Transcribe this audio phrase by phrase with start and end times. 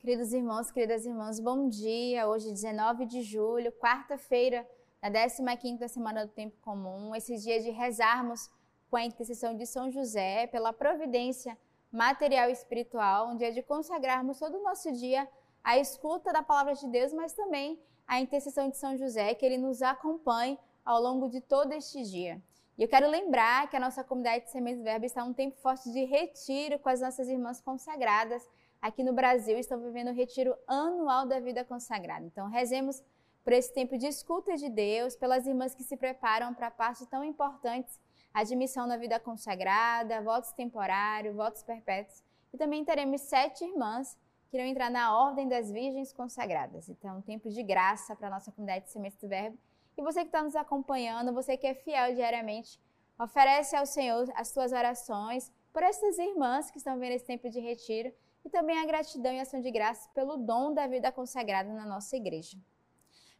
[0.00, 2.28] Queridos irmãos, queridas irmãs, bom dia.
[2.28, 4.64] Hoje, 19 de julho, quarta-feira,
[5.02, 7.16] na 15ª semana do tempo comum.
[7.16, 8.48] Esse dia de rezarmos
[8.88, 11.58] com a intercessão de São José pela providência
[11.90, 15.28] material e espiritual, um dia de consagrarmos todo o nosso dia
[15.64, 17.76] à escuta da palavra de Deus, mas também
[18.06, 22.40] à intercessão de São José, que ele nos acompanhe ao longo de todo este dia.
[22.78, 25.90] E eu quero lembrar que a nossa comunidade de Sementes Verbo está um tempo forte
[25.90, 28.48] de retiro com as nossas irmãs consagradas
[28.80, 32.24] aqui no Brasil estão vivendo o retiro anual da vida consagrada.
[32.24, 33.02] Então, rezemos
[33.44, 37.24] por esse tempo de escuta de Deus, pelas irmãs que se preparam para partes tão
[37.24, 37.98] importantes,
[38.32, 42.22] admissão na vida consagrada, votos temporários, votos perpétuos.
[42.52, 44.16] E também teremos sete irmãs
[44.50, 46.88] que irão entrar na Ordem das Virgens Consagradas.
[46.88, 49.58] Então, um tempo de graça para a nossa comunidade de Semestre do Verbo.
[49.96, 52.80] E você que está nos acompanhando, você que é fiel diariamente,
[53.18, 57.60] oferece ao Senhor as suas orações por essas irmãs que estão vendo esse tempo de
[57.60, 58.12] retiro
[58.48, 62.16] e também a gratidão e ação de graça pelo dom da vida consagrada na nossa
[62.16, 62.56] igreja.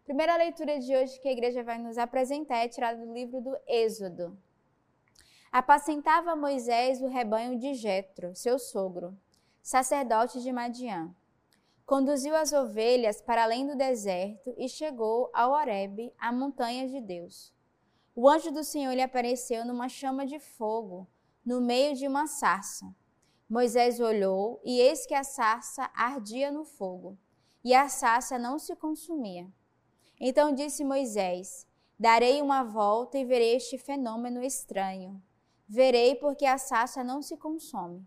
[0.03, 3.41] A primeira leitura de hoje que a igreja vai nos apresentar é tirada do livro
[3.41, 4.39] do Êxodo.
[5.51, 9.19] Apacentava Moisés o rebanho de Jetro, seu sogro,
[9.63, 11.11] sacerdote de Madiã.
[11.87, 17.51] Conduziu as ovelhas para além do deserto e chegou ao Horebe, a montanha de Deus.
[18.15, 21.09] O anjo do Senhor lhe apareceu numa chama de fogo,
[21.43, 22.95] no meio de uma sarça.
[23.49, 27.17] Moisés olhou, e eis que a sarça ardia no fogo,
[27.65, 29.51] e a sarça não se consumia.
[30.21, 31.67] Então disse Moisés:
[31.99, 35.23] Darei uma volta e verei este fenômeno estranho.
[35.67, 38.07] Verei porque a sarça não se consome.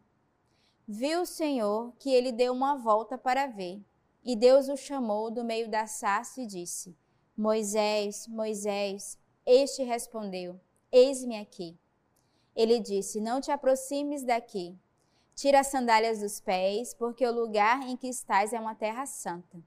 [0.87, 3.83] Viu o Senhor que ele deu uma volta para ver,
[4.23, 6.95] e Deus o chamou do meio da sarça e disse:
[7.35, 9.17] Moisés, Moisés.
[9.43, 10.61] Este respondeu:
[10.91, 11.79] Eis-me aqui.
[12.55, 14.79] Ele disse: Não te aproximes daqui
[15.35, 19.57] Tira as sandálias dos pés, porque o lugar em que estás é uma terra santa.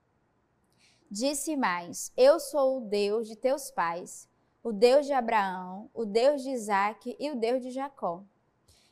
[1.11, 4.29] Disse mais: Eu sou o Deus de teus pais,
[4.63, 8.23] o Deus de Abraão, o Deus de Isaque e o Deus de Jacó.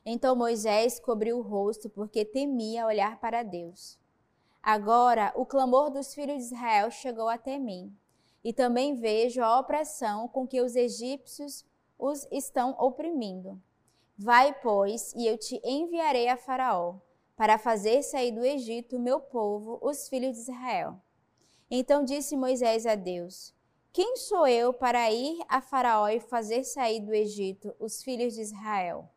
[0.04, 3.98] Então Moisés cobriu o rosto, porque temia olhar para Deus.
[4.62, 7.96] Agora o clamor dos filhos de Israel chegou até mim,
[8.44, 11.64] e também vejo a opressão com que os egípcios
[11.98, 13.60] os estão oprimindo.
[14.22, 16.94] Vai, pois, e eu te enviarei a Faraó,
[17.34, 21.02] para fazer sair do Egito meu povo, os filhos de Israel.
[21.68, 23.52] Então disse Moisés a Deus:
[23.92, 28.42] Quem sou eu para ir a Faraó e fazer sair do Egito os filhos de
[28.42, 29.10] Israel?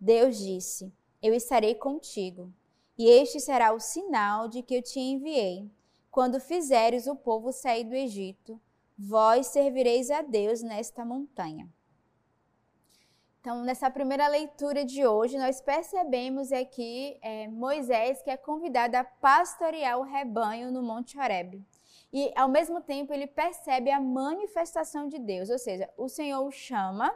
[0.00, 0.92] Deus disse:
[1.22, 2.52] Eu estarei contigo,
[2.98, 5.70] e este será o sinal de que eu te enviei.
[6.10, 8.60] Quando fizeres o povo sair do Egito,
[8.98, 11.72] vós servireis a Deus nesta montanha.
[13.42, 19.02] Então, nessa primeira leitura de hoje, nós percebemos aqui é, Moisés que é convidado a
[19.02, 21.60] pastorear o rebanho no Monte Horeb.
[22.12, 26.52] E, ao mesmo tempo, ele percebe a manifestação de Deus, ou seja, o Senhor o
[26.52, 27.12] chama,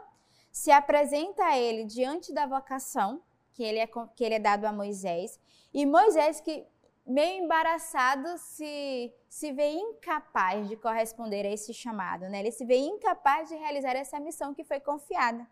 [0.51, 3.21] se apresenta a ele diante da vocação
[3.53, 5.39] que ele é, que ele é dado a Moisés,
[5.73, 6.67] e Moisés, que
[7.05, 12.41] meio embaraçado, se, se vê incapaz de corresponder a esse chamado, né?
[12.41, 15.47] ele se vê incapaz de realizar essa missão que foi confiada.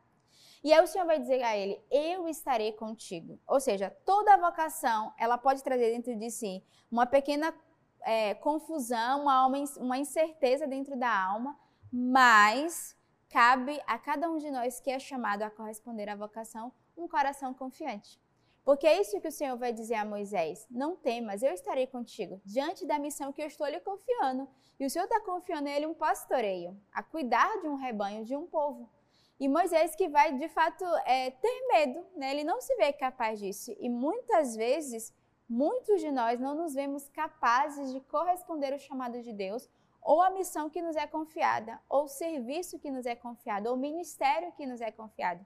[0.65, 3.39] E aí o Senhor vai dizer a ele: Eu estarei contigo.
[3.47, 7.53] Ou seja, toda vocação ela pode trazer dentro de si uma pequena
[8.01, 9.45] é, confusão, uma,
[9.77, 11.55] uma incerteza dentro da alma,
[11.93, 12.97] mas
[13.29, 17.53] cabe a cada um de nós que é chamado a corresponder à vocação um coração
[17.53, 18.19] confiante.
[18.63, 22.41] Porque é isso que o Senhor vai dizer a Moisés: Não temas, eu estarei contigo,
[22.43, 24.49] diante da missão que eu estou lhe confiando.
[24.79, 28.35] E o Senhor está confiando a ele um pastoreio, a cuidar de um rebanho, de
[28.35, 28.89] um povo.
[29.39, 32.31] E Moisés que vai de fato é, ter medo, né?
[32.31, 33.75] ele não se vê capaz disso.
[33.79, 35.13] E muitas vezes,
[35.47, 39.69] muitos de nós não nos vemos capazes de corresponder ao chamado de Deus,
[40.01, 43.75] ou a missão que nos é confiada, ou o serviço que nos é confiado, ou
[43.75, 45.45] o ministério que nos é confiado.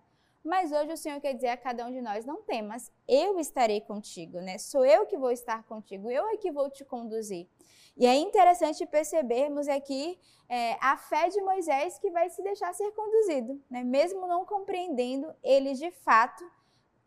[0.50, 3.82] Mas hoje o Senhor quer dizer a cada um de nós: não temas, eu estarei
[3.82, 4.58] contigo, né?
[4.58, 7.48] Sou eu que vou estar contigo, eu é que vou te conduzir.
[7.96, 12.92] E é interessante percebermos aqui é, a fé de Moisés que vai se deixar ser
[12.94, 13.84] conduzido, né?
[13.84, 16.44] mesmo não compreendendo, ele de fato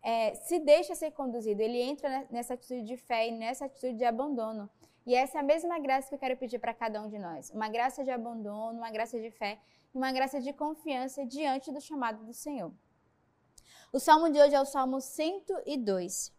[0.03, 4.05] é, se deixa ser conduzido, ele entra nessa atitude de fé e nessa atitude de
[4.05, 4.71] abandono.
[5.05, 7.51] E essa é a mesma graça que eu quero pedir para cada um de nós:
[7.51, 9.59] uma graça de abandono, uma graça de fé
[9.95, 12.73] uma graça de confiança diante do chamado do Senhor.
[13.93, 16.33] O salmo de hoje é o salmo 102.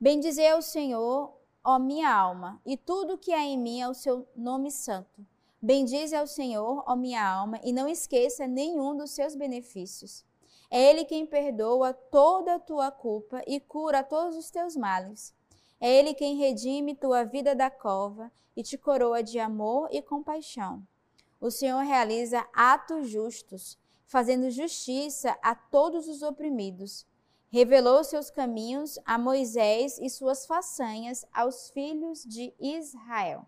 [0.00, 4.26] Bendizei ao Senhor, ó minha alma, e tudo que há em mim é o seu
[4.34, 5.24] nome santo.
[5.62, 10.24] Bendize ao Senhor, ó minha alma, e não esqueça nenhum dos seus benefícios.
[10.70, 15.34] É Ele quem perdoa toda a tua culpa e cura todos os teus males.
[15.78, 20.82] É Ele quem redime tua vida da cova e te coroa de amor e compaixão.
[21.38, 23.76] O Senhor realiza atos justos,
[24.10, 27.06] fazendo justiça a todos os oprimidos.
[27.48, 33.46] Revelou seus caminhos a Moisés e suas façanhas aos filhos de Israel.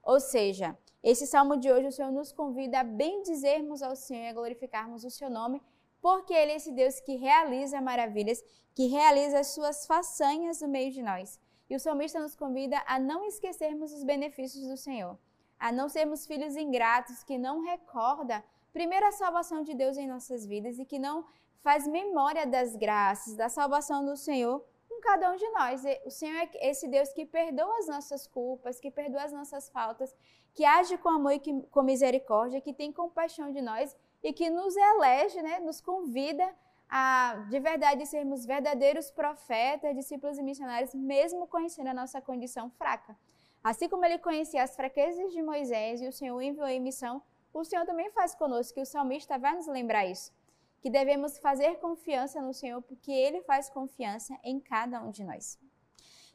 [0.00, 4.28] Ou seja, esse salmo de hoje o Senhor nos convida a bendizermos ao Senhor e
[4.28, 5.60] a glorificarmos o seu nome,
[6.00, 8.44] porque Ele é esse Deus que realiza maravilhas,
[8.76, 11.40] que realiza as suas façanhas no meio de nós.
[11.68, 15.18] E o salmista nos convida a não esquecermos os benefícios do Senhor,
[15.58, 20.46] a não sermos filhos ingratos que não recorda primeiro a salvação de Deus em nossas
[20.46, 21.24] vidas e que não
[21.62, 25.82] faz memória das graças, da salvação do Senhor com cada um de nós.
[26.04, 30.14] O Senhor é esse Deus que perdoa as nossas culpas, que perdoa as nossas faltas,
[30.54, 31.40] que age com amor e
[31.70, 36.54] com misericórdia, que tem compaixão de nós e que nos elege, né, nos convida
[36.88, 43.16] a de verdade sermos verdadeiros profetas, discípulos e missionários, mesmo conhecendo a nossa condição fraca.
[43.62, 47.64] Assim como ele conhecia as fraquezas de Moisés e o Senhor enviou em missão, o
[47.64, 50.32] Senhor também faz conosco, que o salmista vai nos lembrar isso,
[50.80, 55.58] que devemos fazer confiança no Senhor, porque ele faz confiança em cada um de nós.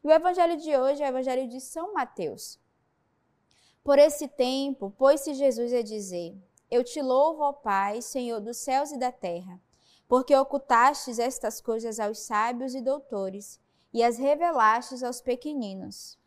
[0.04, 2.60] E o evangelho de hoje é o evangelho de São Mateus.
[3.84, 6.36] Por esse tempo, pôs-se Jesus a dizer:
[6.70, 9.60] Eu te louvo, ó Pai, Senhor dos céus e da terra
[10.08, 13.60] porque ocultastes estas coisas aos sábios e doutores
[13.94, 16.18] e as revelastes aos pequeninos.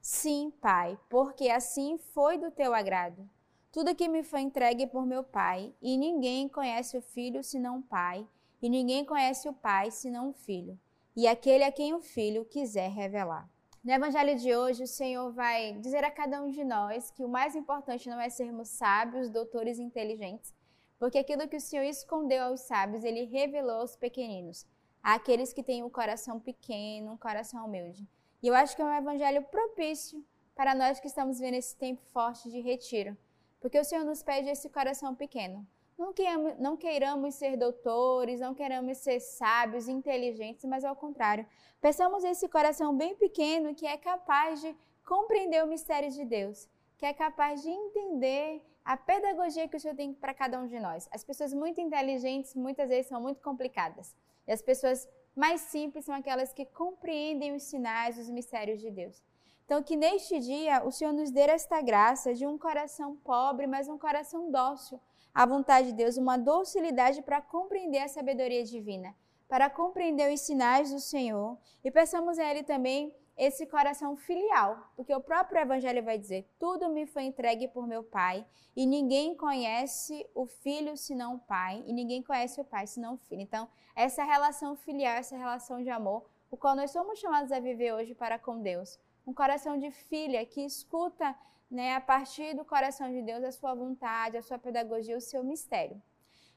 [0.00, 3.28] Sim, Pai, porque assim foi do teu agrado.
[3.72, 7.82] Tudo que me foi entregue por meu Pai, e ninguém conhece o Filho senão o
[7.82, 8.26] Pai,
[8.60, 10.76] e ninguém conhece o Pai senão o Filho,
[11.14, 13.48] e aquele a quem o Filho quiser revelar.
[13.84, 17.28] No Evangelho de hoje, o Senhor vai dizer a cada um de nós que o
[17.28, 20.52] mais importante não é sermos sábios, doutores inteligentes,
[20.98, 24.66] porque aquilo que o Senhor escondeu aos sábios, ele revelou aos pequeninos,
[25.00, 28.04] àqueles que têm um coração pequeno, um coração humilde.
[28.42, 30.24] E eu acho que é um evangelho propício
[30.56, 33.16] para nós que estamos vendo esse tempo forte de retiro,
[33.60, 35.66] porque o Senhor nos pede esse coração pequeno.
[35.98, 41.46] Não queiramos, não queiramos ser doutores, não queiramos ser sábios, inteligentes, mas ao contrário,
[41.80, 44.74] peçamos esse coração bem pequeno que é capaz de
[45.06, 49.94] compreender o mistério de Deus, que é capaz de entender a pedagogia que o Senhor
[49.94, 51.06] tem para cada um de nós.
[51.12, 54.16] As pessoas muito inteligentes muitas vezes são muito complicadas.
[54.46, 59.22] E as pessoas mais simples são aquelas que compreendem os sinais, os mistérios de Deus.
[59.70, 63.88] Então, que neste dia o Senhor nos dê esta graça de um coração pobre, mas
[63.88, 65.00] um coração dócil
[65.32, 69.14] à vontade de Deus, uma docilidade para compreender a sabedoria divina,
[69.48, 71.56] para compreender os sinais do Senhor.
[71.84, 76.88] E peçamos a Ele também esse coração filial, porque o próprio Evangelho vai dizer: tudo
[76.88, 78.44] me foi entregue por meu Pai,
[78.74, 83.18] e ninguém conhece o Filho senão o Pai, e ninguém conhece o Pai senão o
[83.18, 83.42] Filho.
[83.42, 87.94] Então, essa relação filial, essa relação de amor, o qual nós somos chamados a viver
[87.94, 88.98] hoje para com Deus.
[89.30, 91.36] Um coração de filha que escuta
[91.70, 95.44] né, a partir do coração de Deus a sua vontade, a sua pedagogia, o seu
[95.44, 96.02] mistério.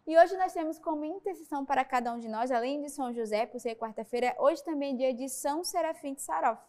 [0.08, 3.46] E hoje nós temos como intercessão para cada um de nós, além de São José,
[3.46, 6.60] por ser quarta-feira, hoje também é dia de São Serafim de Sarof.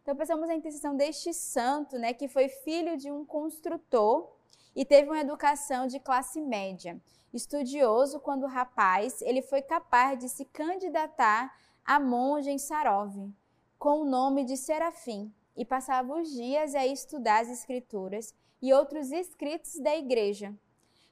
[0.00, 4.32] Então pensamos a intercessão deste santo, né, que foi filho de um construtor
[4.74, 6.98] e teve uma educação de classe média.
[7.30, 11.54] Estudioso, quando rapaz, ele foi capaz de se candidatar
[11.84, 13.30] a monge em Sarov,
[13.78, 19.10] com o nome de Serafim, e passava os dias a estudar as escrituras e outros
[19.10, 20.54] escritos da igreja.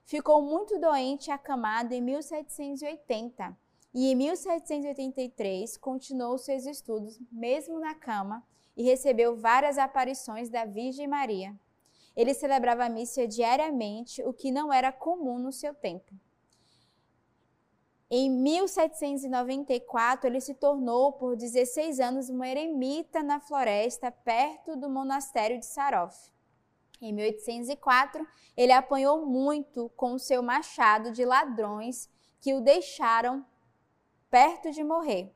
[0.04, 3.56] Ficou muito doente acamado em 1780
[3.92, 8.44] e em 1783 continuou seus estudos, mesmo na cama,
[8.76, 11.54] e recebeu várias aparições da Virgem Maria.
[12.16, 16.12] Ele celebrava a missa diariamente, o que não era comum no seu tempo.
[18.12, 25.60] Em 1794, ele se tornou por 16 anos um eremita na floresta perto do monastério
[25.60, 26.12] de Sarov.
[27.00, 28.26] Em 1804,
[28.56, 33.46] ele apanhou muito com o seu machado de ladrões que o deixaram
[34.28, 35.32] perto de morrer.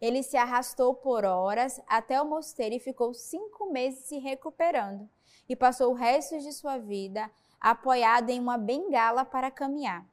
[0.00, 5.10] Ele se arrastou por horas até o mosteiro e ficou cinco meses se recuperando.
[5.48, 7.28] E passou o resto de sua vida
[7.60, 10.06] apoiado em uma bengala para caminhar.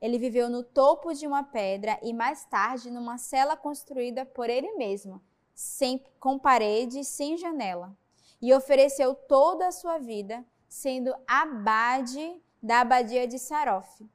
[0.00, 4.72] Ele viveu no topo de uma pedra e mais tarde numa cela construída por ele
[4.74, 5.20] mesmo,
[5.54, 7.96] sem, com parede sem janela.
[8.40, 14.06] E ofereceu toda a sua vida, sendo abade da abadia de Sarof.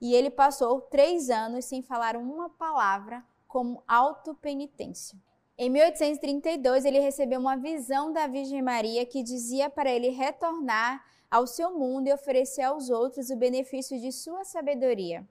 [0.00, 5.18] E ele passou três anos sem falar uma palavra como autopenitência.
[5.58, 11.46] Em 1832, ele recebeu uma visão da Virgem Maria que dizia para ele retornar ao
[11.46, 15.26] seu mundo e oferecer aos outros o benefício de sua sabedoria.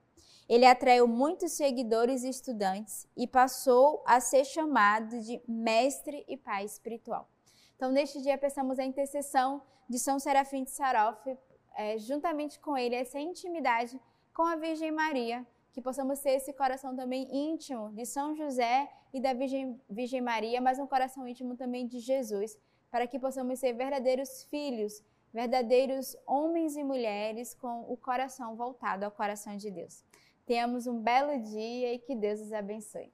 [0.48, 6.64] Ele atraiu muitos seguidores e estudantes e passou a ser chamado de mestre e pai
[6.64, 7.28] espiritual.
[7.76, 11.38] Então, neste dia, pensamos a intercessão de São Serafim de Sarof,
[11.76, 13.98] é, juntamente com ele, essa intimidade
[14.34, 19.20] com a Virgem Maria, que possamos ter esse coração também íntimo de São José e
[19.20, 22.58] da Virgem, Virgem Maria, mas um coração íntimo também de Jesus,
[22.90, 25.00] para que possamos ser verdadeiros filhos,
[25.32, 30.04] verdadeiros homens e mulheres com o coração voltado ao coração de Deus.
[30.44, 33.12] Tenhamos um belo dia e que Deus os abençoe.